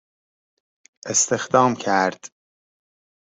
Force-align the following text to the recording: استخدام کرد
استخدام 1.05 1.75
کرد 1.75 2.27